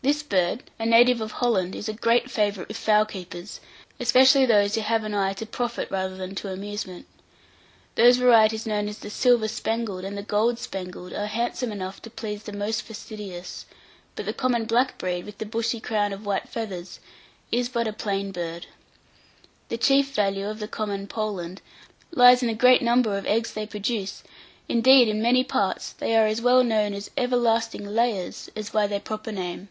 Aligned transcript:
This 0.00 0.22
bird, 0.22 0.62
a 0.78 0.86
native 0.86 1.20
of 1.20 1.32
Holland, 1.32 1.74
is 1.74 1.86
a 1.88 1.92
great 1.92 2.30
favourite 2.30 2.68
with 2.68 2.76
fowl 2.78 3.04
keepers, 3.04 3.60
especially 4.00 4.46
those 4.46 4.74
who 4.76 4.80
have 4.80 5.02
on 5.04 5.12
eye 5.12 5.32
to 5.34 5.44
profit 5.44 5.90
rather 5.90 6.16
than 6.16 6.34
to 6.36 6.50
amusement. 6.52 7.06
Those 7.96 8.16
varieties 8.16 8.64
known 8.64 8.86
as 8.88 8.98
the 8.98 9.10
"silver 9.10 9.48
spangled" 9.48 10.04
and 10.04 10.16
the 10.16 10.22
"gold 10.22 10.58
spangled" 10.60 11.12
are 11.12 11.26
handsome 11.26 11.72
enough 11.72 12.00
to 12.02 12.10
please 12.10 12.44
the 12.44 12.52
most 12.54 12.82
fastidious; 12.82 13.66
but 14.14 14.24
the 14.24 14.32
common 14.32 14.64
black 14.66 14.96
breed, 14.98 15.24
with 15.26 15.38
the 15.38 15.44
bushy 15.44 15.80
crown 15.80 16.12
of 16.14 16.24
white 16.24 16.48
feathers, 16.48 17.00
is 17.52 17.68
but 17.68 17.88
a 17.88 17.92
plain 17.92 18.30
bird. 18.32 18.66
The 19.68 19.76
chief 19.76 20.14
value 20.14 20.48
of 20.48 20.58
the 20.60 20.68
common 20.68 21.06
Poland 21.08 21.60
lies 22.12 22.40
in 22.40 22.46
the 22.48 22.54
great 22.54 22.80
number 22.82 23.18
of 23.18 23.26
eggs 23.26 23.52
they 23.52 23.66
produce; 23.66 24.22
indeed, 24.70 25.08
in 25.08 25.20
many 25.20 25.42
parts, 25.44 25.90
they 25.92 26.14
are 26.16 26.26
as 26.28 26.40
well 26.40 26.62
known 26.64 26.94
as 26.94 27.10
"everlasting 27.16 27.84
layers" 27.84 28.48
as 28.56 28.70
by 28.70 28.86
their 28.86 29.00
proper 29.00 29.32
name. 29.32 29.68